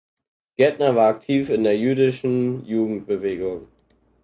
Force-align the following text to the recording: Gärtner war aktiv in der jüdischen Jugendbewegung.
Gärtner 0.57 0.95
war 0.95 1.09
aktiv 1.09 1.51
in 1.51 1.63
der 1.63 1.77
jüdischen 1.77 2.65
Jugendbewegung. 2.65 3.67